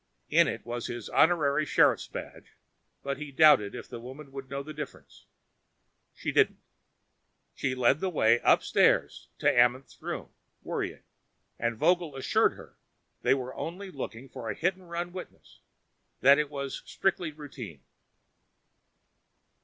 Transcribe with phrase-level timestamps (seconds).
[0.31, 2.53] In it was his honorary sheriff's badge,
[3.03, 5.27] but he doubted if the woman would know the difference.
[6.15, 6.57] She didn't.
[7.53, 10.29] She led the way upstairs to Amenth's room,
[10.63, 11.03] worrying,
[11.59, 12.77] and Vogel assured her
[13.21, 15.59] they were only looking for a hit and run witness,
[16.21, 17.83] that it was strictly routine.